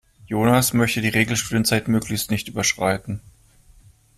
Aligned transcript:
Jonas 0.25 0.73
möchte 0.73 0.99
die 0.99 1.09
Regelstudienzeit 1.09 1.87
möglichst 1.87 2.31
nicht 2.31 2.47
überschreiten. 2.47 3.21